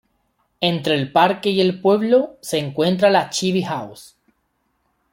Entre 0.61 0.95
el 0.95 1.11
parque 1.11 1.51
y 1.51 1.61
el 1.61 1.79
pueblo 1.79 2.37
se 2.41 2.57
encuentra 2.57 3.11
la 3.11 3.29
Chibi-House. 3.29 4.15